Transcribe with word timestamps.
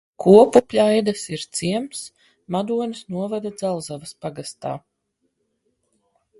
Kopupļaides 0.23 1.25
ir 1.37 1.43
ciems 1.57 2.01
Madonas 2.57 3.03
novada 3.17 3.53
Dzelzavas 3.61 4.17
pagastā. 4.25 4.75